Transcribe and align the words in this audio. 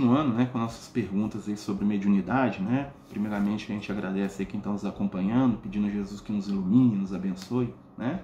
continuando 0.00 0.32
né, 0.34 0.48
com 0.50 0.58
nossas 0.58 0.88
perguntas 0.88 1.46
aí 1.46 1.56
sobre 1.56 1.84
mediunidade, 1.84 2.62
né? 2.62 2.88
Primeiramente 3.10 3.70
a 3.70 3.74
gente 3.74 3.92
agradece 3.92 4.42
a 4.42 4.46
quem 4.46 4.58
está 4.58 4.70
nos 4.70 4.84
acompanhando, 4.84 5.58
pedindo 5.58 5.86
a 5.86 5.90
Jesus 5.90 6.22
que 6.22 6.32
nos 6.32 6.48
ilumine, 6.48 6.96
nos 6.96 7.12
abençoe, 7.12 7.74
né? 7.98 8.20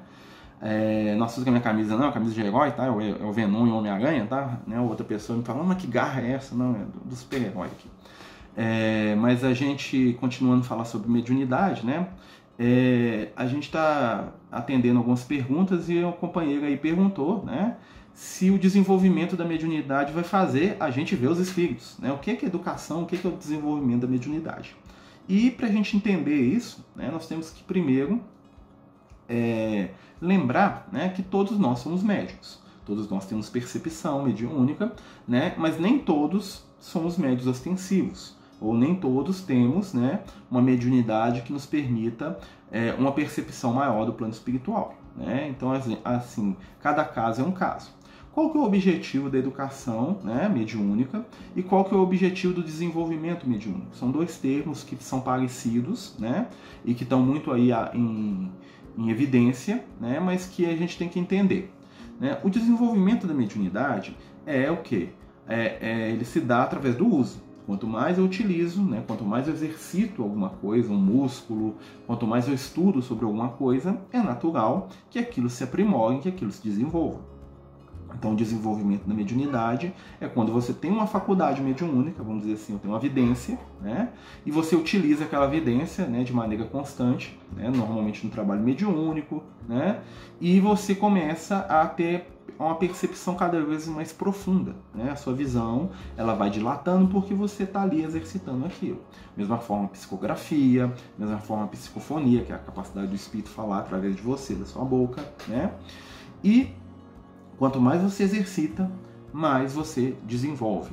É, 0.58 1.14
nossa, 1.16 1.42
a 1.42 1.44
minha 1.44 1.60
camisa 1.60 1.94
não, 1.98 2.08
a 2.08 2.12
camisa 2.12 2.32
de 2.32 2.40
herói, 2.40 2.70
tá? 2.70 2.86
É 2.86 2.90
o, 2.90 3.00
é 3.00 3.22
o 3.22 3.30
Venom 3.30 3.66
e 3.66 3.70
o 3.70 3.76
Homem-Aranha, 3.76 4.26
tá? 4.26 4.58
Né? 4.66 4.80
Outra 4.80 5.04
pessoa 5.04 5.38
me 5.38 5.44
fala, 5.44 5.62
mas 5.62 5.76
que 5.76 5.86
garra 5.86 6.22
é 6.22 6.32
essa? 6.32 6.54
Não, 6.54 6.70
é 6.74 6.78
do, 6.78 7.00
do 7.04 7.14
super-herói 7.14 7.66
aqui. 7.66 7.90
É, 8.56 9.14
mas 9.16 9.44
a 9.44 9.52
gente, 9.52 10.16
continuando 10.18 10.62
a 10.62 10.64
falar 10.64 10.86
sobre 10.86 11.10
mediunidade, 11.10 11.84
né? 11.84 12.08
É, 12.58 13.28
a 13.36 13.46
gente 13.46 13.64
está 13.64 14.32
atendendo 14.50 14.96
algumas 14.96 15.22
perguntas 15.24 15.90
e 15.90 16.02
um 16.02 16.12
companheiro 16.12 16.64
aí 16.64 16.78
perguntou, 16.78 17.44
né? 17.44 17.76
Se 18.16 18.50
o 18.50 18.58
desenvolvimento 18.58 19.36
da 19.36 19.44
mediunidade 19.44 20.10
vai 20.10 20.24
fazer 20.24 20.74
a 20.80 20.90
gente 20.90 21.14
ver 21.14 21.28
os 21.28 21.38
espíritos, 21.38 21.98
né? 21.98 22.10
O 22.10 22.16
que 22.16 22.30
é, 22.30 22.34
que 22.34 22.46
é 22.46 22.48
educação, 22.48 23.02
o 23.02 23.06
que 23.06 23.14
é, 23.14 23.18
que 23.18 23.26
é 23.26 23.30
o 23.30 23.36
desenvolvimento 23.36 24.00
da 24.00 24.06
mediunidade? 24.06 24.74
E 25.28 25.50
para 25.50 25.66
a 25.66 25.70
gente 25.70 25.94
entender 25.94 26.34
isso, 26.34 26.82
né, 26.96 27.10
nós 27.12 27.28
temos 27.28 27.50
que 27.50 27.62
primeiro 27.62 28.22
é, 29.28 29.90
lembrar 30.18 30.88
né, 30.90 31.10
que 31.10 31.22
todos 31.22 31.58
nós 31.58 31.80
somos 31.80 32.02
médicos. 32.02 32.58
Todos 32.86 33.06
nós 33.10 33.26
temos 33.26 33.50
percepção 33.50 34.22
mediúnica, 34.22 34.94
né, 35.28 35.54
mas 35.58 35.78
nem 35.78 35.98
todos 35.98 36.64
somos 36.80 37.18
médios 37.18 37.46
ostensivos 37.46 38.34
ou 38.58 38.74
nem 38.74 38.94
todos 38.94 39.42
temos 39.42 39.92
né, 39.92 40.22
uma 40.50 40.62
mediunidade 40.62 41.42
que 41.42 41.52
nos 41.52 41.66
permita 41.66 42.38
é, 42.72 42.94
uma 42.94 43.12
percepção 43.12 43.74
maior 43.74 44.06
do 44.06 44.14
plano 44.14 44.32
espiritual. 44.32 44.94
Né? 45.14 45.48
Então, 45.50 45.70
assim, 45.70 45.98
assim, 46.02 46.56
cada 46.80 47.04
caso 47.04 47.42
é 47.42 47.44
um 47.44 47.52
caso. 47.52 47.90
Qual 48.36 48.50
que 48.50 48.58
é 48.58 48.60
o 48.60 48.64
objetivo 48.64 49.30
da 49.30 49.38
educação 49.38 50.18
né, 50.22 50.46
mediúnica 50.46 51.24
e 51.56 51.62
qual 51.62 51.86
que 51.86 51.94
é 51.94 51.96
o 51.96 52.02
objetivo 52.02 52.52
do 52.52 52.62
desenvolvimento 52.62 53.48
mediúnico? 53.48 53.96
São 53.96 54.10
dois 54.10 54.36
termos 54.36 54.84
que 54.84 54.94
são 55.02 55.22
parecidos 55.22 56.14
né, 56.18 56.46
e 56.84 56.92
que 56.92 57.02
estão 57.02 57.22
muito 57.22 57.50
aí 57.50 57.70
em, 57.94 58.52
em 58.98 59.08
evidência, 59.08 59.82
né, 59.98 60.20
mas 60.20 60.44
que 60.44 60.66
a 60.66 60.76
gente 60.76 60.98
tem 60.98 61.08
que 61.08 61.18
entender. 61.18 61.72
Né? 62.20 62.38
O 62.44 62.50
desenvolvimento 62.50 63.26
da 63.26 63.32
mediunidade 63.32 64.14
é 64.44 64.70
o 64.70 64.82
que? 64.82 65.08
É, 65.48 65.78
é, 65.80 66.10
ele 66.10 66.26
se 66.26 66.38
dá 66.38 66.62
através 66.62 66.94
do 66.94 67.06
uso. 67.06 67.42
Quanto 67.64 67.86
mais 67.86 68.18
eu 68.18 68.24
utilizo, 68.26 68.82
né, 68.82 69.02
quanto 69.06 69.24
mais 69.24 69.48
eu 69.48 69.54
exercito 69.54 70.22
alguma 70.22 70.50
coisa, 70.50 70.92
um 70.92 71.00
músculo, 71.00 71.76
quanto 72.06 72.26
mais 72.26 72.46
eu 72.46 72.52
estudo 72.52 73.00
sobre 73.00 73.24
alguma 73.24 73.48
coisa, 73.48 73.98
é 74.12 74.18
natural 74.18 74.90
que 75.08 75.18
aquilo 75.18 75.48
se 75.48 75.64
aprimore, 75.64 76.18
que 76.18 76.28
aquilo 76.28 76.52
se 76.52 76.62
desenvolva. 76.62 77.35
Então, 78.14 78.32
o 78.32 78.36
desenvolvimento 78.36 79.06
da 79.06 79.14
mediunidade 79.14 79.92
é 80.20 80.28
quando 80.28 80.52
você 80.52 80.72
tem 80.72 80.90
uma 80.90 81.06
faculdade 81.06 81.60
mediúnica, 81.60 82.22
vamos 82.22 82.42
dizer 82.42 82.54
assim, 82.54 82.72
eu 82.72 82.78
tenho 82.78 82.94
uma 82.94 83.00
vidência, 83.00 83.58
né? 83.80 84.10
E 84.44 84.50
você 84.50 84.76
utiliza 84.76 85.24
aquela 85.24 85.46
vidência, 85.46 86.06
né, 86.06 86.22
de 86.22 86.32
maneira 86.32 86.64
constante, 86.64 87.38
né, 87.54 87.70
normalmente 87.70 88.24
no 88.24 88.32
trabalho 88.32 88.62
mediúnico, 88.62 89.42
né? 89.68 90.00
E 90.40 90.60
você 90.60 90.94
começa 90.94 91.58
a 91.58 91.86
ter 91.86 92.26
uma 92.58 92.74
percepção 92.76 93.34
cada 93.34 93.62
vez 93.62 93.86
mais 93.86 94.12
profunda, 94.12 94.74
né? 94.94 95.10
A 95.10 95.16
sua 95.16 95.34
visão, 95.34 95.90
ela 96.16 96.34
vai 96.34 96.48
dilatando 96.48 97.08
porque 97.08 97.34
você 97.34 97.64
está 97.64 97.82
ali 97.82 98.02
exercitando 98.02 98.64
aquilo. 98.64 99.00
Mesma 99.36 99.58
forma 99.58 99.88
psicografia, 99.88 100.92
mesma 101.18 101.38
forma 101.38 101.66
psicofonia, 101.66 102.44
que 102.44 102.52
é 102.52 102.54
a 102.54 102.58
capacidade 102.58 103.08
do 103.08 103.14
espírito 103.14 103.50
falar 103.50 103.80
através 103.80 104.16
de 104.16 104.22
você, 104.22 104.54
da 104.54 104.64
sua 104.64 104.84
boca, 104.84 105.22
né? 105.48 105.72
E 106.42 106.70
quanto 107.58 107.80
mais 107.80 108.02
você 108.02 108.24
exercita, 108.24 108.90
mais 109.32 109.74
você 109.74 110.16
desenvolve. 110.24 110.92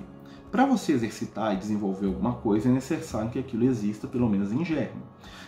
Para 0.52 0.66
você 0.66 0.94
exercitar 0.94 1.53
e 1.53 1.58
desenvolver 1.58 2.08
alguma 2.08 2.33
coisa, 2.33 2.70
é 2.70 2.71
necessário 2.71 3.32
que 3.32 3.39
aquilo 3.39 3.64
exista, 3.64 4.08
pelo 4.08 4.30
menos 4.30 4.52
em 4.52 4.64
germe. 4.64 5.02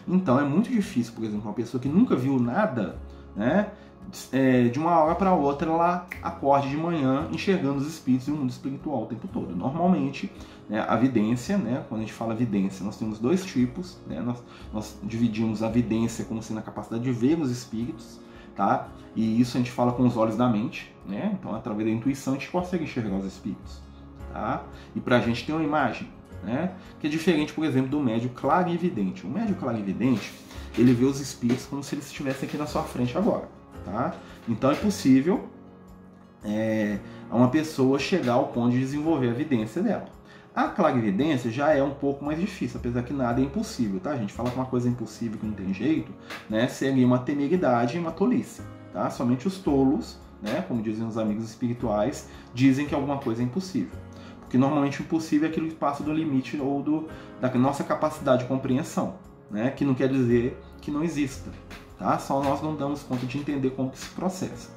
Então 0.08 0.40
é 0.40 0.44
muito 0.44 0.70
difícil, 0.70 1.14
por 1.14 1.24
exemplo, 1.24 1.48
uma 1.48 1.54
pessoa 1.54 1.82
que 1.82 1.88
nunca 1.88 2.16
viu 2.16 2.40
nada, 2.40 2.98
né? 3.36 3.72
é, 4.32 4.68
de 4.68 4.80
uma 4.80 5.00
hora 5.00 5.16
para 5.16 5.34
outra 5.34 5.70
ela 5.70 6.08
acorde 6.22 6.70
de 6.70 6.78
manhã 6.78 7.28
enxergando 7.32 7.78
os 7.78 7.88
espíritos 7.88 8.28
e 8.28 8.32
o 8.32 8.36
mundo 8.36 8.50
espiritual 8.50 9.04
o 9.04 9.06
tempo 9.06 9.28
todo. 9.28 9.56
Normalmente, 9.56 10.32
né, 10.70 10.86
a 10.88 10.96
vidência, 10.96 11.58
né, 11.58 11.84
quando 11.88 12.02
a 12.02 12.04
gente 12.04 12.14
fala 12.14 12.34
vidência, 12.34 12.86
nós 12.86 12.98
temos 12.98 13.20
dois 13.20 13.46
tipos. 13.46 13.98
Né, 14.08 14.20
nós, 14.22 14.44
nós 14.74 14.98
dividimos 15.04 15.64
a 15.64 15.70
vidência 15.70 16.26
como 16.26 16.42
sendo 16.42 16.60
a 16.60 16.64
capacidade 16.64 17.04
de 17.04 17.12
ver 17.12 17.40
os 17.40 17.50
espíritos, 17.50 18.20
tá? 18.56 18.88
E 19.16 19.40
isso 19.40 19.58
a 19.58 19.60
gente 19.60 19.72
fala 19.72 19.92
com 19.92 20.06
os 20.06 20.18
olhos 20.18 20.36
da 20.36 20.48
mente, 20.48 20.94
né? 21.06 21.36
Então, 21.40 21.56
através 21.56 21.88
da 21.88 21.94
intuição, 21.94 22.34
a 22.34 22.38
gente 22.38 22.50
consegue 22.50 22.84
enxergar 22.84 23.16
os 23.16 23.26
espíritos, 23.26 23.82
tá? 24.32 24.64
E 24.96 25.00
para 25.00 25.18
a 25.18 25.20
gente 25.22 25.46
tem 25.46 25.56
uma 25.56 25.64
imagem, 25.64 26.10
né? 26.44 26.74
Que 27.00 27.08
é 27.08 27.10
diferente, 27.10 27.54
por 27.54 27.66
exemplo, 27.66 27.90
do 27.90 28.00
médio 28.00 28.30
clarividente. 28.30 29.26
O 29.26 29.30
médio 29.30 29.56
clarividente, 29.56 30.34
ele 30.78 30.94
vê 30.94 31.06
os 31.06 31.20
espíritos 31.20 31.66
como 31.66 31.84
se 31.84 31.96
eles 31.96 32.08
estivessem 32.08 32.48
aqui 32.48 32.58
na 32.58 32.68
sua 32.68 32.84
frente 32.84 33.18
agora. 33.18 33.48
Tá? 33.86 34.16
Então 34.50 34.72
é 34.72 34.76
possível 34.76 35.48
é, 36.44 36.98
uma 37.32 37.50
pessoa 37.50 38.00
chegar 38.00 38.34
ao 38.34 38.48
ponto 38.48 38.72
de 38.72 38.80
desenvolver 38.80 39.28
a 39.28 39.32
evidência 39.32 39.82
dela. 39.82 40.06
A 40.56 40.70
clarividência 40.70 41.52
já 41.52 41.74
é 41.74 41.84
um 41.84 41.94
pouco 41.94 42.24
mais 42.24 42.40
difícil, 42.40 42.80
apesar 42.80 43.04
que 43.04 43.12
nada 43.12 43.42
é 43.42 43.44
impossível, 43.44 44.00
tá? 44.00 44.16
Gente 44.16 44.32
fala 44.32 44.50
que 44.50 44.56
uma 44.56 44.66
coisa 44.66 44.88
é 44.88 44.92
impossível 44.92 45.38
que 45.38 45.46
não 45.46 45.54
tem 45.54 45.74
jeito, 45.74 46.14
né? 46.50 46.66
Seria 46.70 47.06
uma 47.06 47.20
temeridade 47.20 47.98
e 47.98 48.00
uma 48.00 48.12
tolice, 48.14 48.62
tá? 48.94 49.10
Somente 49.10 49.50
os 49.50 49.58
tolos, 49.58 50.18
né? 50.42 50.64
Como 50.66 50.82
dizem 50.82 51.06
os 51.06 51.18
amigos 51.18 51.44
espirituais, 51.44 52.30
dizem 52.54 52.86
que 52.86 52.96
alguma 52.96 53.18
coisa 53.18 53.42
é 53.42 53.46
impossível. 53.46 54.00
Porque 54.40 54.58
normalmente 54.58 55.02
o 55.02 55.04
impossível 55.04 55.50
é 55.50 55.52
aquilo 55.52 55.68
que 55.68 55.76
passa 55.76 56.02
do 56.04 56.14
limite 56.14 56.58
ou 56.58 56.82
do, 56.82 57.10
da 57.42 57.54
nossa 57.56 57.84
capacidade 57.84 58.44
de 58.44 58.48
compreensão, 58.48 59.16
né? 59.52 59.72
Que 59.72 59.84
não 59.84 59.94
quer 59.94 60.08
dizer 60.08 60.58
que 60.80 60.90
não 60.90 61.04
exista, 61.04 61.52
tá? 62.00 62.18
Só 62.18 62.42
nós 62.42 62.62
não 62.62 62.78
damos 62.78 63.04
conta 63.04 63.26
de 63.26 63.38
entender 63.38 63.72
como 63.72 63.90
que 63.90 64.00
se 64.00 64.10
processa. 64.12 64.70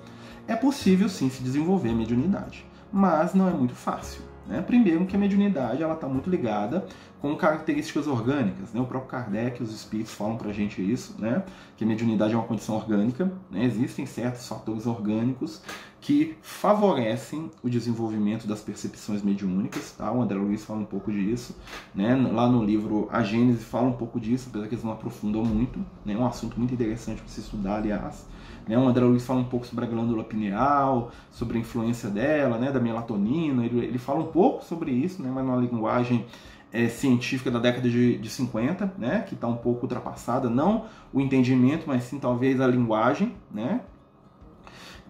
É 0.48 0.56
possível 0.56 1.08
sim 1.08 1.30
se 1.30 1.40
desenvolver 1.40 1.90
a 1.90 1.94
mediunidade, 1.94 2.66
mas 2.92 3.32
não 3.32 3.46
é 3.46 3.52
muito 3.52 3.76
fácil. 3.76 4.22
Né? 4.48 4.62
Primeiro 4.62 5.04
que 5.04 5.14
a 5.14 5.18
mediunidade 5.18 5.82
ela 5.82 5.92
está 5.92 6.08
muito 6.08 6.30
ligada 6.30 6.86
com 7.20 7.36
características 7.36 8.06
orgânicas. 8.06 8.72
Né? 8.72 8.80
O 8.80 8.86
próprio 8.86 9.10
Kardec, 9.10 9.62
os 9.62 9.74
espíritos 9.74 10.14
falam 10.14 10.38
para 10.38 10.48
a 10.48 10.52
gente 10.54 10.80
isso, 10.80 11.14
né? 11.18 11.44
que 11.76 11.84
a 11.84 11.86
mediunidade 11.86 12.32
é 12.32 12.36
uma 12.36 12.46
condição 12.46 12.74
orgânica. 12.74 13.30
Né? 13.50 13.64
Existem 13.64 14.06
certos 14.06 14.48
fatores 14.48 14.86
orgânicos 14.86 15.60
que 16.00 16.36
favorecem 16.40 17.50
o 17.62 17.68
desenvolvimento 17.68 18.46
das 18.46 18.60
percepções 18.60 19.22
mediúnicas. 19.22 19.92
Tá? 19.92 20.10
O 20.10 20.22
André 20.22 20.38
Luiz 20.38 20.64
fala 20.64 20.80
um 20.80 20.86
pouco 20.86 21.12
disso. 21.12 21.54
Né? 21.94 22.14
Lá 22.14 22.48
no 22.48 22.64
livro 22.64 23.06
A 23.12 23.22
Gênese 23.22 23.64
fala 23.64 23.88
um 23.88 23.92
pouco 23.92 24.18
disso, 24.18 24.48
apesar 24.48 24.66
que 24.66 24.74
eles 24.74 24.84
não 24.84 24.92
aprofundam 24.92 25.44
muito. 25.44 25.78
É 26.06 26.14
né? 26.14 26.16
um 26.16 26.24
assunto 26.24 26.56
muito 26.56 26.72
interessante 26.72 27.20
para 27.20 27.28
se 27.28 27.40
estudar, 27.40 27.76
aliás. 27.76 28.26
Né? 28.66 28.78
O 28.78 28.86
André 28.86 29.04
Luiz 29.04 29.26
fala 29.26 29.40
um 29.40 29.44
pouco 29.44 29.66
sobre 29.66 29.84
a 29.84 29.88
glândula 29.88 30.22
pineal, 30.22 31.10
sobre 31.32 31.58
a 31.58 31.60
influência 31.60 32.08
dela, 32.08 32.58
né? 32.58 32.70
da 32.70 32.78
melatonina. 32.78 33.66
Ele, 33.66 33.80
ele 33.80 33.98
fala 33.98 34.20
um 34.20 34.26
pouco 34.26 34.37
sobre 34.62 34.90
isso, 34.90 35.22
né? 35.22 35.30
mas 35.32 35.44
numa 35.44 35.56
linguagem 35.56 36.26
é, 36.72 36.88
científica 36.88 37.50
da 37.50 37.58
década 37.58 37.88
de, 37.88 38.18
de 38.18 38.30
50, 38.30 38.94
né? 38.98 39.24
que 39.26 39.34
está 39.34 39.46
um 39.46 39.56
pouco 39.56 39.82
ultrapassada. 39.82 40.48
Não 40.48 40.84
o 41.12 41.20
entendimento, 41.20 41.84
mas 41.86 42.04
sim 42.04 42.18
talvez 42.18 42.60
a 42.60 42.66
linguagem. 42.66 43.34
Né? 43.52 43.80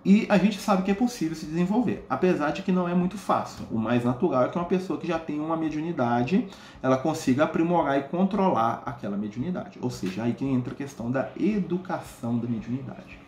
E 0.04 0.26
a 0.28 0.38
gente 0.38 0.58
sabe 0.58 0.82
que 0.82 0.90
é 0.90 0.94
possível 0.94 1.36
se 1.36 1.44
desenvolver, 1.44 2.06
apesar 2.08 2.50
de 2.52 2.62
que 2.62 2.70
não 2.70 2.88
é 2.88 2.94
muito 2.94 3.18
fácil. 3.18 3.66
O 3.70 3.78
mais 3.78 4.04
natural 4.04 4.44
é 4.44 4.48
que 4.48 4.56
uma 4.56 4.64
pessoa 4.64 4.98
que 4.98 5.06
já 5.06 5.18
tem 5.18 5.40
uma 5.40 5.56
mediunidade, 5.56 6.48
ela 6.82 6.96
consiga 6.96 7.44
aprimorar 7.44 7.98
e 7.98 8.02
controlar 8.04 8.82
aquela 8.86 9.16
mediunidade. 9.16 9.78
Ou 9.82 9.90
seja, 9.90 10.22
aí 10.22 10.32
que 10.32 10.44
entra 10.44 10.72
a 10.72 10.76
questão 10.76 11.10
da 11.10 11.28
educação 11.38 12.38
da 12.38 12.48
mediunidade. 12.48 13.18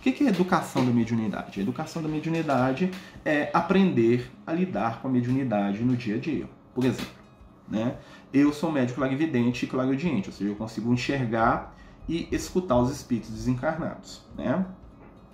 O 0.00 0.02
que 0.02 0.24
é 0.24 0.28
educação 0.28 0.82
da 0.82 0.90
mediunidade? 0.90 1.60
A 1.60 1.62
educação 1.62 2.02
da 2.02 2.08
mediunidade 2.08 2.90
é 3.22 3.50
aprender 3.52 4.32
a 4.46 4.52
lidar 4.54 5.02
com 5.02 5.08
a 5.08 5.10
mediunidade 5.10 5.84
no 5.84 5.94
dia 5.94 6.14
a 6.14 6.18
dia. 6.18 6.48
Por 6.74 6.86
exemplo, 6.86 7.12
né? 7.68 7.96
eu 8.32 8.50
sou 8.50 8.72
médico 8.72 8.98
clarividente 8.98 9.66
e 9.66 9.68
clariaudiente, 9.68 10.30
ou 10.30 10.34
seja, 10.34 10.50
eu 10.50 10.56
consigo 10.56 10.90
enxergar 10.90 11.76
e 12.08 12.26
escutar 12.32 12.78
os 12.78 12.90
espíritos 12.90 13.30
desencarnados. 13.30 14.22
Né? 14.38 14.64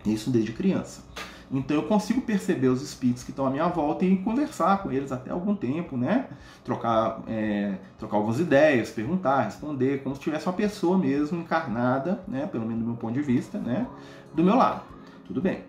Isso 0.05 0.31
desde 0.31 0.51
criança. 0.51 1.05
Então 1.51 1.77
eu 1.77 1.85
consigo 1.85 2.21
perceber 2.21 2.69
os 2.69 2.83
espíritos 2.83 3.23
que 3.23 3.31
estão 3.31 3.47
à 3.47 3.51
minha 3.51 3.69
volta 3.69 4.05
e 4.05 4.17
conversar 4.17 4.83
com 4.83 4.91
eles 4.91 5.13
até 5.13 5.31
algum 5.31 5.55
tempo, 5.55 5.97
né? 5.97 6.27
Trocar, 6.65 7.23
é, 7.29 7.77
trocar 7.99 8.17
algumas 8.17 8.41
ideias, 8.41 8.91
perguntar, 8.91 9.43
responder, 9.43 10.03
como 10.03 10.15
se 10.15 10.21
tivesse 10.21 10.47
uma 10.47 10.53
pessoa 10.53 10.99
mesmo 10.99 11.41
encarnada, 11.41 12.21
né? 12.27 12.47
Pelo 12.47 12.67
menos 12.67 12.81
do 12.81 12.87
meu 12.89 12.97
ponto 12.97 13.15
de 13.15 13.23
vista, 13.23 13.59
né? 13.59 13.87
Do 14.35 14.43
meu 14.43 14.57
lado. 14.57 14.83
Tudo 15.27 15.41
bem. 15.41 15.65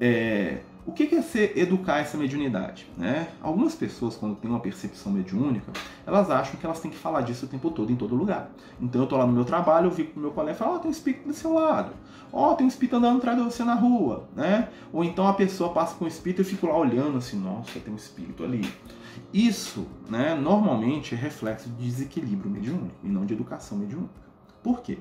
É, 0.00 0.58
o 0.86 0.92
que 0.92 1.14
é 1.14 1.22
ser 1.22 1.56
educar 1.56 1.98
essa 1.98 2.16
mediunidade? 2.16 2.86
Né? 2.96 3.28
Algumas 3.40 3.74
pessoas, 3.74 4.16
quando 4.16 4.36
têm 4.36 4.50
uma 4.50 4.60
percepção 4.60 5.10
mediúnica, 5.10 5.72
elas 6.06 6.30
acham 6.30 6.56
que 6.60 6.66
elas 6.66 6.78
têm 6.80 6.90
que 6.90 6.96
falar 6.96 7.22
disso 7.22 7.46
o 7.46 7.48
tempo 7.48 7.70
todo, 7.70 7.90
em 7.90 7.96
todo 7.96 8.14
lugar. 8.14 8.50
Então 8.80 9.00
eu 9.00 9.04
estou 9.04 9.18
lá 9.18 9.26
no 9.26 9.32
meu 9.32 9.44
trabalho, 9.44 9.86
eu 9.86 9.90
vi 9.90 10.04
com 10.04 10.20
o 10.20 10.22
meu 10.22 10.32
colega 10.32 10.52
e 10.52 10.58
falo, 10.58 10.72
ó, 10.72 10.76
oh, 10.76 10.78
tem 10.78 10.88
um 10.88 10.92
espírito 10.92 11.26
do 11.26 11.32
seu 11.32 11.54
lado. 11.54 11.92
Ó, 12.30 12.52
oh, 12.52 12.54
tem 12.54 12.66
um 12.66 12.68
espírito 12.68 12.96
andando 12.96 13.18
atrás 13.18 13.38
de 13.38 13.44
você 13.44 13.64
na 13.64 13.74
rua. 13.74 14.28
Né? 14.36 14.68
Ou 14.92 15.02
então 15.02 15.26
a 15.26 15.32
pessoa 15.32 15.72
passa 15.72 15.94
com 15.94 16.04
o 16.04 16.08
espírito 16.08 16.40
e 16.40 16.42
eu 16.42 16.46
fico 16.46 16.66
lá 16.66 16.76
olhando 16.76 17.16
assim, 17.16 17.38
nossa, 17.38 17.80
tem 17.80 17.92
um 17.92 17.96
espírito 17.96 18.44
ali. 18.44 18.62
Isso, 19.32 19.86
né, 20.08 20.34
normalmente 20.34 21.14
é 21.14 21.18
reflexo 21.18 21.68
de 21.70 21.84
desequilíbrio 21.84 22.50
mediúnico 22.50 22.94
e 23.02 23.08
não 23.08 23.24
de 23.24 23.32
educação 23.32 23.78
mediúnica. 23.78 24.12
Por 24.62 24.80
quê? 24.80 24.98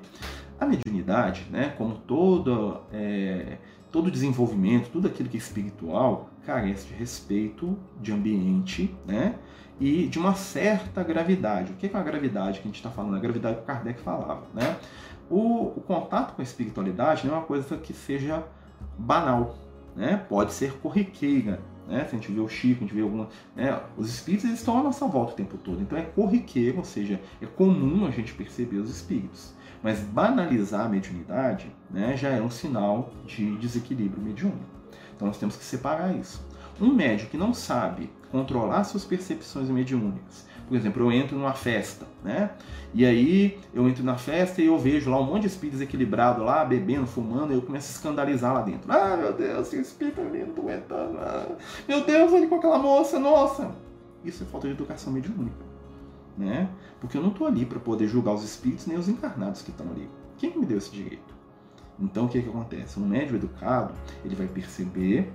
A 0.59 0.65
mediunidade, 0.65 1.47
né, 1.49 1.73
como 1.77 1.95
todo, 1.95 2.81
é, 2.91 3.57
todo 3.93 4.09
desenvolvimento, 4.09 4.89
tudo 4.89 5.07
aquilo 5.07 5.29
que 5.29 5.37
é 5.37 5.39
espiritual, 5.39 6.31
carece 6.43 6.87
de 6.87 6.95
respeito, 6.95 7.77
de 8.01 8.11
ambiente, 8.11 8.93
né, 9.05 9.35
e 9.79 10.07
de 10.07 10.17
uma 10.17 10.33
certa 10.33 11.03
gravidade. 11.03 11.71
O 11.71 11.75
que 11.75 11.85
é 11.85 11.91
a 11.95 12.01
gravidade 12.01 12.59
que 12.59 12.67
a 12.67 12.69
gente 12.69 12.77
está 12.77 12.89
falando? 12.89 13.15
A 13.15 13.19
gravidade 13.19 13.57
que 13.57 13.63
Kardec 13.63 14.01
falava. 14.01 14.47
Né? 14.51 14.77
O, 15.29 15.73
o, 15.77 15.81
contato 15.85 16.35
com 16.35 16.41
a 16.41 16.43
espiritualidade 16.43 17.27
não 17.27 17.35
é 17.35 17.37
uma 17.37 17.45
coisa 17.45 17.77
que 17.77 17.93
seja 17.93 18.43
banal, 18.97 19.55
né? 19.95 20.25
pode 20.27 20.53
ser 20.53 20.73
corriqueira. 20.79 21.59
Né? 21.87 21.99
Se 22.05 22.15
a 22.15 22.19
gente 22.19 22.31
vê 22.31 22.39
o 22.39 22.49
Chico, 22.49 22.83
a 22.83 22.87
gente 22.87 22.95
vê 22.95 23.01
alguma. 23.01 23.29
Né? 23.55 23.79
Os 23.95 24.09
espíritos 24.09 24.49
estão 24.49 24.79
à 24.79 24.83
nossa 24.83 25.05
volta 25.05 25.33
o 25.33 25.35
tempo 25.35 25.55
todo. 25.57 25.79
Então 25.81 25.97
é 25.97 26.01
corriqueiro, 26.01 26.79
ou 26.79 26.83
seja, 26.83 27.21
é 27.39 27.45
comum 27.45 28.07
a 28.07 28.09
gente 28.09 28.33
perceber 28.33 28.77
os 28.77 28.89
espíritos. 28.89 29.53
Mas 29.83 29.99
banalizar 29.99 30.85
a 30.85 30.89
mediunidade 30.89 31.69
né, 31.91 32.15
já 32.15 32.29
é 32.29 32.41
um 32.41 32.49
sinal 32.49 33.11
de 33.25 33.57
desequilíbrio 33.57 34.23
mediúnico. 34.23 34.63
Então 35.15 35.27
nós 35.27 35.37
temos 35.37 35.55
que 35.55 35.63
separar 35.63 36.15
isso. 36.15 36.45
Um 36.81 36.91
médium 36.91 37.29
que 37.29 37.37
não 37.37 37.53
sabe 37.53 38.09
controlar 38.31 38.83
suas 38.85 39.05
percepções 39.05 39.69
mediúnicas, 39.69 40.47
por 40.67 40.77
exemplo, 40.77 41.03
eu 41.03 41.11
entro 41.11 41.37
numa 41.37 41.53
festa, 41.53 42.05
né? 42.23 42.51
E 42.93 43.05
aí 43.05 43.59
eu 43.73 43.87
entro 43.87 44.03
na 44.03 44.15
festa 44.15 44.61
e 44.61 44.67
eu 44.67 44.77
vejo 44.77 45.09
lá 45.09 45.19
um 45.19 45.23
monte 45.23 45.41
de 45.41 45.47
espíritos 45.47 45.81
equilibrados 45.81 46.43
lá, 46.43 46.63
bebendo, 46.63 47.05
fumando, 47.05 47.51
e 47.51 47.55
eu 47.55 47.61
começo 47.61 47.89
a 47.89 47.95
escandalizar 47.95 48.53
lá 48.53 48.61
dentro. 48.61 48.91
Ah, 48.91 49.17
meu 49.17 49.33
Deus, 49.33 49.67
esse 49.67 49.81
espírito 49.81 50.21
ali 50.21 50.39
não 50.39 50.53
tô 50.53 50.61
aguentando. 50.61 51.17
Ah, 51.19 51.47
meu 51.87 52.03
Deus, 52.03 52.31
ele 52.33 52.47
com 52.47 52.55
aquela 52.55 52.79
moça, 52.79 53.19
nossa. 53.19 53.71
Isso 54.23 54.43
é 54.43 54.45
falta 54.45 54.67
de 54.67 54.73
educação 54.73 55.11
mediúnica, 55.11 55.57
né? 56.37 56.69
Porque 56.99 57.17
eu 57.17 57.21
não 57.21 57.29
estou 57.29 57.47
ali 57.47 57.65
para 57.65 57.79
poder 57.79 58.07
julgar 58.07 58.33
os 58.33 58.43
espíritos 58.43 58.85
nem 58.85 58.97
os 58.97 59.07
encarnados 59.07 59.61
que 59.61 59.71
estão 59.71 59.89
ali. 59.91 60.09
Quem 60.37 60.57
me 60.57 60.65
deu 60.65 60.77
esse 60.77 60.91
direito? 60.91 61.33
Então 61.99 62.25
o 62.25 62.29
que, 62.29 62.41
que 62.41 62.49
acontece? 62.49 62.99
Um 62.99 63.07
médium 63.07 63.35
educado, 63.35 63.93
ele 64.25 64.35
vai 64.35 64.47
perceber, 64.47 65.31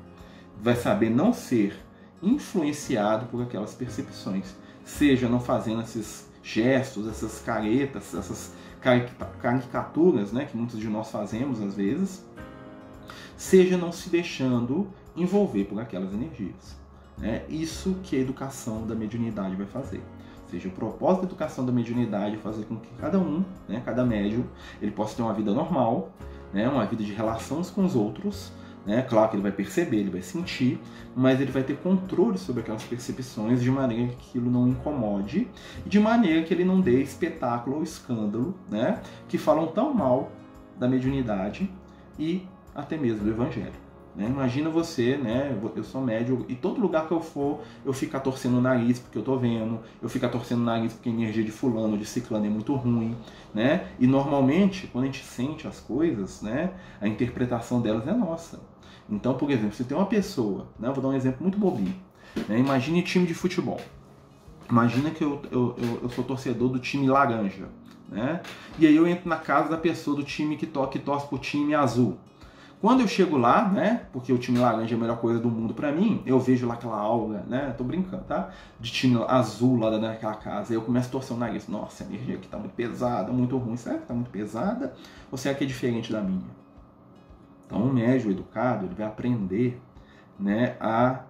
vai 0.60 0.74
saber 0.74 1.10
não 1.10 1.32
ser 1.32 1.76
influenciado 2.20 3.26
por 3.26 3.42
aquelas 3.42 3.74
percepções 3.74 4.54
seja 4.88 5.28
não 5.28 5.38
fazendo 5.38 5.82
esses 5.82 6.26
gestos, 6.42 7.06
essas 7.06 7.40
caretas, 7.40 8.14
essas 8.14 8.54
caricaturas, 9.40 10.32
né, 10.32 10.46
que 10.46 10.56
muitos 10.56 10.78
de 10.78 10.88
nós 10.88 11.10
fazemos 11.10 11.60
às 11.60 11.74
vezes, 11.74 12.24
seja 13.36 13.76
não 13.76 13.92
se 13.92 14.08
deixando 14.08 14.88
envolver 15.14 15.64
por 15.64 15.80
aquelas 15.80 16.12
energias. 16.12 16.78
É 17.20 17.44
isso 17.48 17.96
que 18.02 18.16
a 18.16 18.20
educação 18.20 18.86
da 18.86 18.94
mediunidade 18.94 19.56
vai 19.56 19.66
fazer. 19.66 20.00
Ou 20.48 20.52
seja, 20.52 20.68
o 20.68 20.72
propósito 20.72 21.20
da 21.20 21.26
educação 21.26 21.66
da 21.66 21.70
mediunidade 21.70 22.36
é 22.36 22.38
fazer 22.38 22.64
com 22.64 22.76
que 22.76 22.88
cada 22.98 23.18
um, 23.18 23.44
né, 23.68 23.82
cada 23.84 24.02
médium, 24.02 24.44
ele 24.80 24.90
possa 24.90 25.14
ter 25.14 25.20
uma 25.20 25.34
vida 25.34 25.52
normal, 25.52 26.10
né, 26.54 26.66
uma 26.66 26.86
vida 26.86 27.04
de 27.04 27.12
relações 27.12 27.68
com 27.68 27.84
os 27.84 27.94
outros, 27.94 28.50
né? 28.86 29.02
Claro 29.02 29.28
que 29.28 29.36
ele 29.36 29.42
vai 29.42 29.52
perceber, 29.52 29.98
ele 29.98 30.08
vai 30.08 30.22
sentir, 30.22 30.80
mas 31.14 31.38
ele 31.38 31.52
vai 31.52 31.62
ter 31.62 31.76
controle 31.76 32.38
sobre 32.38 32.62
aquelas 32.62 32.82
percepções 32.82 33.60
de 33.60 33.70
maneira 33.70 34.08
que 34.08 34.30
aquilo 34.30 34.50
não 34.50 34.66
incomode 34.66 35.46
de 35.84 36.00
maneira 36.00 36.42
que 36.42 36.54
ele 36.54 36.64
não 36.64 36.80
dê 36.80 37.02
espetáculo 37.02 37.76
ou 37.76 37.82
escândalo, 37.82 38.54
né? 38.70 39.02
Que 39.28 39.36
falam 39.36 39.66
tão 39.66 39.92
mal 39.92 40.32
da 40.78 40.88
mediunidade 40.88 41.70
e 42.18 42.46
até 42.74 42.96
mesmo 42.96 43.24
do 43.24 43.30
evangelho. 43.30 43.87
Né? 44.18 44.26
Imagina 44.26 44.68
você, 44.68 45.16
né? 45.16 45.56
Eu 45.76 45.84
sou 45.84 46.00
médio 46.00 46.44
e 46.48 46.56
todo 46.56 46.80
lugar 46.80 47.06
que 47.06 47.12
eu 47.12 47.20
for, 47.20 47.60
eu 47.84 47.92
ficar 47.92 48.18
torcendo 48.18 48.58
o 48.58 48.60
nariz 48.60 48.98
porque 48.98 49.16
eu 49.16 49.22
tô 49.22 49.38
vendo, 49.38 49.78
eu 50.02 50.08
ficar 50.08 50.28
torcendo 50.28 50.58
o 50.58 50.64
nariz 50.64 50.92
porque 50.92 51.08
a 51.08 51.12
energia 51.12 51.44
de 51.44 51.52
fulano, 51.52 51.96
de 51.96 52.04
ciclano 52.04 52.44
é 52.44 52.48
muito 52.48 52.74
ruim, 52.74 53.16
né? 53.54 53.86
E 53.96 54.08
normalmente, 54.08 54.88
quando 54.88 55.04
a 55.04 55.06
gente 55.06 55.24
sente 55.24 55.68
as 55.68 55.78
coisas, 55.78 56.42
né? 56.42 56.72
A 57.00 57.06
interpretação 57.06 57.80
delas 57.80 58.08
é 58.08 58.12
nossa. 58.12 58.60
Então, 59.08 59.34
por 59.34 59.52
exemplo, 59.52 59.76
se 59.76 59.84
tem 59.84 59.96
uma 59.96 60.06
pessoa, 60.06 60.66
né, 60.78 60.90
vou 60.90 61.00
dar 61.00 61.10
um 61.10 61.14
exemplo 61.14 61.42
muito 61.42 61.56
bobinho. 61.56 61.94
Né, 62.48 62.58
imagine 62.58 63.00
time 63.02 63.24
de 63.24 63.34
futebol. 63.34 63.80
Imagina 64.68 65.10
que 65.10 65.22
eu, 65.22 65.40
eu, 65.50 65.76
eu, 65.78 66.00
eu, 66.02 66.10
sou 66.10 66.24
torcedor 66.24 66.68
do 66.68 66.80
time 66.80 67.06
laranja. 67.08 67.68
Né? 68.08 68.42
E 68.78 68.86
aí 68.86 68.96
eu 68.96 69.06
entro 69.06 69.28
na 69.28 69.36
casa 69.36 69.68
da 69.70 69.78
pessoa 69.78 70.16
do 70.16 70.24
time 70.24 70.56
que, 70.56 70.66
to, 70.66 70.86
que 70.88 70.98
torce 70.98 71.26
pro 71.28 71.38
time 71.38 71.74
azul. 71.74 72.18
Quando 72.80 73.00
eu 73.00 73.08
chego 73.08 73.36
lá, 73.36 73.68
né, 73.68 74.06
porque 74.12 74.32
o 74.32 74.38
time 74.38 74.58
laranja 74.58 74.94
é 74.94 74.96
a 74.96 75.00
melhor 75.00 75.18
coisa 75.18 75.40
do 75.40 75.50
mundo 75.50 75.74
para 75.74 75.90
mim, 75.90 76.22
eu 76.24 76.38
vejo 76.38 76.64
lá 76.64 76.74
aquela 76.74 76.96
aula, 76.96 77.44
né, 77.48 77.74
tô 77.76 77.82
brincando, 77.82 78.22
tá? 78.22 78.50
De 78.78 78.92
time 78.92 79.20
azul 79.26 79.76
lá 79.76 79.98
naquela 79.98 80.36
casa, 80.36 80.72
eu 80.72 80.82
começo 80.82 81.08
a 81.08 81.12
torcer 81.12 81.36
o 81.36 81.40
nariz. 81.40 81.66
Nossa, 81.66 82.04
a 82.04 82.06
energia 82.06 82.36
aqui 82.36 82.46
tá 82.46 82.56
muito 82.56 82.74
pesada, 82.74 83.32
muito 83.32 83.58
ruim. 83.58 83.76
Será 83.76 83.98
que 83.98 84.06
tá 84.06 84.14
muito 84.14 84.30
pesada? 84.30 84.94
Ou 85.30 85.36
será 85.36 85.56
que 85.56 85.64
é 85.64 85.66
diferente 85.66 86.12
da 86.12 86.20
minha? 86.20 86.46
Então, 87.66 87.82
um 87.82 87.92
médio 87.92 88.30
educado 88.30 88.86
ele 88.86 88.94
vai 88.94 89.06
aprender 89.06 89.82
né, 90.38 90.76
a 90.78 91.24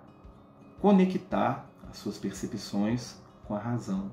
conectar 0.82 1.66
as 1.90 1.96
suas 1.96 2.18
percepções 2.18 3.16
com 3.46 3.54
a 3.54 3.58
razão. 3.58 4.10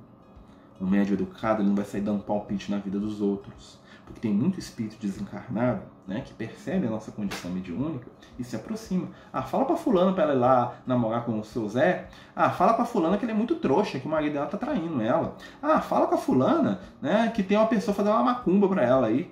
O 0.80 0.86
médio 0.86 1.16
educado 1.16 1.62
ele 1.62 1.68
não 1.68 1.76
vai 1.76 1.86
sair 1.86 2.02
dando 2.02 2.24
palpite 2.24 2.72
na 2.72 2.78
vida 2.78 2.98
dos 2.98 3.20
outros, 3.20 3.78
porque 4.06 4.22
tem 4.22 4.34
muito 4.34 4.58
espírito 4.58 4.98
desencarnado 5.00 5.94
né, 6.07 6.22
que 6.22 6.34
percebe 6.34 6.88
a 6.88 6.90
nossa 6.90 7.12
condição 7.12 7.50
mediúnica 7.52 8.07
e 8.38 8.44
se 8.44 8.56
aproxima. 8.56 9.10
Ah, 9.34 9.42
fala 9.42 9.66
para 9.66 9.75
fulano 9.75 10.13
para 10.13 10.24
ela 10.24 10.34
ir 10.34 10.38
lá 10.38 10.75
namorar 10.86 11.25
com 11.25 11.40
o 11.40 11.44
seu 11.44 11.68
Zé. 11.68 12.07
Ah, 12.36 12.50
fala 12.50 12.74
para 12.74 12.86
fulana 12.86 13.18
que 13.18 13.25
ele 13.25 13.31
é 13.31 13.36
muito 13.36 13.56
trouxa, 13.56 14.00
que 14.00 14.07
o 14.07 14.10
marido 14.10 14.34
dela 14.34 14.46
tá 14.46 14.57
traindo 14.57 15.02
ela. 15.02 15.36
Ah, 15.62 15.81
fala 15.81 16.07
com 16.07 16.16
a 16.16 16.18
fulana 16.18 16.80
né, 17.02 17.31
que 17.34 17.42
tem 17.42 17.57
uma 17.57 17.68
pessoa 17.68 17.96
fazendo 17.96 18.13
uma 18.13 18.24
macumba 18.24 18.68
para 18.68 18.84
ela 18.84 19.07
aí 19.07 19.31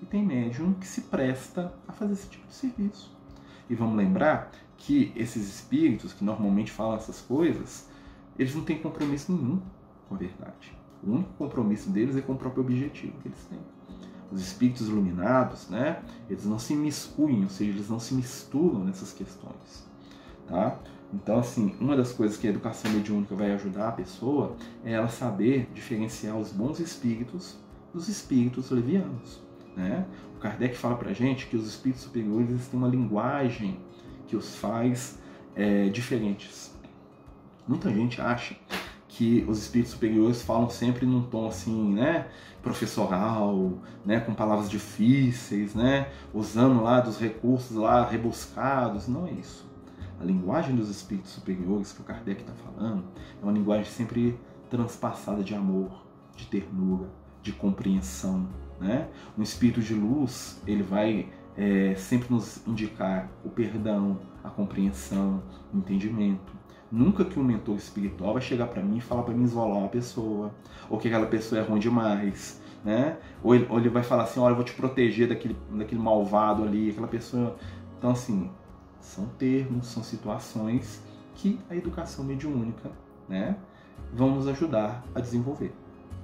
e 0.00 0.06
tem 0.06 0.24
médium 0.24 0.74
que 0.74 0.86
se 0.86 1.02
presta 1.02 1.72
a 1.88 1.92
fazer 1.92 2.12
esse 2.12 2.28
tipo 2.28 2.46
de 2.46 2.54
serviço. 2.54 3.14
E 3.68 3.74
vamos 3.74 3.96
lembrar 3.96 4.50
que 4.76 5.12
esses 5.16 5.48
espíritos 5.48 6.12
que 6.12 6.22
normalmente 6.22 6.70
falam 6.70 6.96
essas 6.96 7.20
coisas, 7.20 7.88
eles 8.38 8.54
não 8.54 8.64
têm 8.64 8.78
compromisso 8.78 9.32
nenhum 9.32 9.60
com 10.08 10.14
a 10.14 10.18
verdade. 10.18 10.76
O 11.02 11.12
único 11.12 11.32
compromisso 11.34 11.90
deles 11.90 12.16
é 12.16 12.20
com 12.20 12.32
o 12.32 12.36
próprio 12.36 12.62
objetivo 12.62 13.18
que 13.20 13.28
eles 13.28 13.44
têm. 13.46 13.58
Os 14.32 14.40
espíritos 14.40 14.88
iluminados, 14.88 15.68
né, 15.68 16.02
eles 16.28 16.44
não 16.44 16.58
se 16.58 16.74
miscuem, 16.74 17.44
ou 17.44 17.48
seja, 17.48 17.70
eles 17.70 17.88
não 17.88 18.00
se 18.00 18.14
misturam 18.14 18.84
nessas 18.84 19.12
questões. 19.12 19.86
Tá? 20.46 20.78
Então, 21.12 21.38
assim, 21.38 21.74
uma 21.80 21.96
das 21.96 22.12
coisas 22.12 22.36
que 22.36 22.46
a 22.46 22.50
educação 22.50 22.90
mediúnica 22.90 23.34
vai 23.34 23.52
ajudar 23.52 23.88
a 23.88 23.92
pessoa 23.92 24.56
é 24.84 24.92
ela 24.92 25.08
saber 25.08 25.68
diferenciar 25.72 26.36
os 26.36 26.50
bons 26.52 26.80
espíritos 26.80 27.56
dos 27.92 28.08
espíritos 28.08 28.70
levianos. 28.70 29.40
Né? 29.76 30.04
O 30.36 30.40
Kardec 30.40 30.76
fala 30.76 30.96
para 30.96 31.10
a 31.10 31.14
gente 31.14 31.46
que 31.46 31.56
os 31.56 31.66
espíritos 31.68 32.02
superiores 32.02 32.66
têm 32.66 32.78
uma 32.78 32.88
linguagem 32.88 33.78
que 34.26 34.36
os 34.36 34.56
faz 34.56 35.18
é, 35.54 35.88
diferentes. 35.88 36.74
Muita 37.66 37.90
gente 37.90 38.20
acha 38.20 38.56
que 39.16 39.44
os 39.46 39.58
espíritos 39.58 39.92
superiores 39.92 40.42
falam 40.42 40.68
sempre 40.68 41.06
num 41.06 41.22
tom 41.22 41.46
assim, 41.46 41.94
né, 41.94 42.26
professoral, 42.60 43.78
né, 44.04 44.18
com 44.18 44.34
palavras 44.34 44.68
difíceis, 44.68 45.72
né, 45.72 46.08
usando 46.32 46.82
lá 46.82 47.00
dos 47.00 47.18
recursos 47.18 47.76
lá 47.76 48.04
rebuscados. 48.04 49.06
Não 49.06 49.26
é 49.28 49.30
isso. 49.30 49.64
A 50.20 50.24
linguagem 50.24 50.74
dos 50.74 50.88
espíritos 50.90 51.30
superiores 51.30 51.92
que 51.92 52.00
o 52.00 52.04
Kardec 52.04 52.40
está 52.40 52.52
falando 52.54 53.04
é 53.40 53.44
uma 53.44 53.52
linguagem 53.52 53.84
sempre 53.84 54.38
transpassada 54.68 55.44
de 55.44 55.54
amor, 55.54 56.04
de 56.34 56.46
ternura, 56.46 57.08
de 57.40 57.52
compreensão, 57.52 58.48
né? 58.80 59.08
Um 59.38 59.42
espírito 59.42 59.80
de 59.80 59.94
luz, 59.94 60.60
ele 60.66 60.82
vai 60.82 61.28
é, 61.56 61.94
sempre 61.94 62.32
nos 62.32 62.66
indicar 62.66 63.30
o 63.44 63.48
perdão, 63.48 64.18
a 64.42 64.50
compreensão, 64.50 65.40
o 65.72 65.78
entendimento. 65.78 66.63
Nunca 66.94 67.24
que 67.24 67.40
um 67.40 67.42
mentor 67.42 67.74
espiritual 67.74 68.34
vai 68.34 68.40
chegar 68.40 68.68
para 68.68 68.80
mim 68.80 68.98
e 68.98 69.00
falar 69.00 69.24
para 69.24 69.34
mim 69.34 69.42
isolar 69.42 69.78
uma 69.78 69.88
pessoa, 69.88 70.54
ou 70.88 70.96
que 70.96 71.08
aquela 71.08 71.26
pessoa 71.26 71.60
é 71.60 71.64
ruim 71.64 71.80
demais, 71.80 72.62
né? 72.84 73.16
Ou 73.42 73.52
ele, 73.52 73.66
ou 73.68 73.80
ele 73.80 73.88
vai 73.88 74.04
falar 74.04 74.22
assim, 74.22 74.38
olha, 74.38 74.52
eu 74.52 74.54
vou 74.54 74.64
te 74.64 74.74
proteger 74.74 75.26
daquele, 75.26 75.56
daquele 75.72 76.00
malvado 76.00 76.62
ali, 76.62 76.90
aquela 76.90 77.08
pessoa. 77.08 77.56
Então, 77.98 78.12
assim, 78.12 78.48
são 79.00 79.26
termos, 79.36 79.88
são 79.88 80.04
situações 80.04 81.02
que 81.34 81.58
a 81.68 81.74
educação 81.74 82.24
mediúnica, 82.24 82.92
né, 83.28 83.56
vão 84.12 84.32
nos 84.36 84.46
ajudar 84.46 85.02
a 85.16 85.20
desenvolver. 85.20 85.72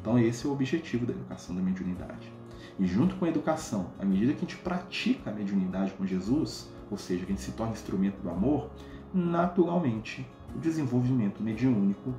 Então, 0.00 0.20
esse 0.20 0.46
é 0.46 0.48
o 0.48 0.52
objetivo 0.52 1.04
da 1.04 1.12
educação 1.12 1.52
da 1.52 1.60
mediunidade. 1.60 2.32
E 2.78 2.86
junto 2.86 3.16
com 3.16 3.24
a 3.24 3.28
educação, 3.28 3.88
à 3.98 4.04
medida 4.04 4.34
que 4.34 4.38
a 4.38 4.42
gente 4.42 4.58
pratica 4.58 5.30
a 5.30 5.34
mediunidade 5.34 5.90
com 5.94 6.06
Jesus, 6.06 6.70
ou 6.88 6.96
seja, 6.96 7.26
que 7.26 7.32
a 7.32 7.34
gente 7.34 7.44
se 7.44 7.50
torne 7.52 7.72
instrumento 7.72 8.22
do 8.22 8.30
amor, 8.30 8.70
naturalmente 9.12 10.26
o 10.55 10.59
desenvolvimento 10.59 11.43
mediúnico 11.43 12.14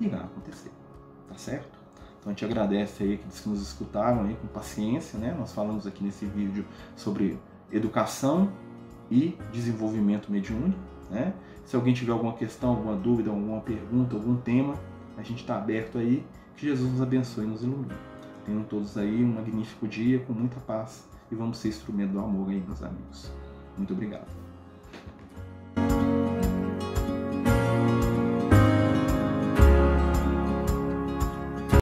irá 0.00 0.18
acontecer. 0.18 0.70
Tá 1.28 1.36
certo? 1.36 1.78
Então 2.18 2.30
a 2.30 2.30
gente 2.30 2.44
agradece 2.44 3.02
aí 3.02 3.18
que 3.18 3.48
nos 3.48 3.62
escutaram 3.62 4.24
aí 4.24 4.36
com 4.36 4.46
paciência, 4.48 5.18
né? 5.18 5.34
Nós 5.38 5.52
falamos 5.52 5.86
aqui 5.86 6.02
nesse 6.02 6.26
vídeo 6.26 6.64
sobre 6.94 7.38
educação 7.70 8.50
e 9.10 9.36
desenvolvimento 9.52 10.30
mediúnico, 10.30 10.78
né? 11.10 11.32
Se 11.64 11.74
alguém 11.74 11.92
tiver 11.94 12.12
alguma 12.12 12.34
questão, 12.34 12.70
alguma 12.70 12.94
dúvida, 12.96 13.30
alguma 13.30 13.60
pergunta, 13.60 14.14
algum 14.14 14.36
tema, 14.36 14.74
a 15.16 15.22
gente 15.22 15.40
está 15.40 15.56
aberto 15.56 15.98
aí. 15.98 16.24
Que 16.56 16.66
Jesus 16.66 16.90
nos 16.90 17.02
abençoe 17.02 17.44
e 17.44 17.48
nos 17.48 17.62
ilumine. 17.62 17.92
Tenham 18.44 18.62
todos 18.62 18.96
aí 18.96 19.22
um 19.22 19.34
magnífico 19.34 19.86
dia, 19.86 20.20
com 20.20 20.32
muita 20.32 20.58
paz, 20.60 21.06
e 21.30 21.34
vamos 21.34 21.58
ser 21.58 21.68
instrumento 21.68 22.12
do 22.12 22.20
amor 22.20 22.48
aí, 22.48 22.62
meus 22.66 22.82
amigos. 22.82 23.30
Muito 23.76 23.92
obrigado. 23.92 24.45